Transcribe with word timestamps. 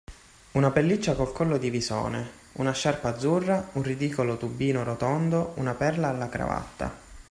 Una 0.53 0.71
pelliccia 0.71 1.13
col 1.13 1.31
collo 1.31 1.59
di 1.59 1.69
visone, 1.69 2.27
una 2.53 2.71
sciarpa 2.73 3.09
azzurra, 3.13 3.69
un 3.73 3.83
ridicolo 3.83 4.35
tubino 4.35 4.83
rotondo, 4.83 5.53
una 5.57 5.75
perla 5.75 6.07
alla 6.07 6.27
cravatta. 6.27 6.91